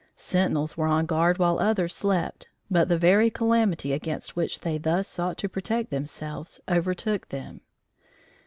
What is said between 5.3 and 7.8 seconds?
to protect themselves overtook them.